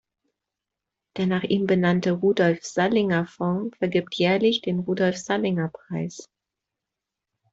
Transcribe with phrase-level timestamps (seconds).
[1.15, 6.27] Der nach ihm benannte Rudolf-Sallinger-Fonds vergibt jährlich den Rudolf-Sallinger-Preis.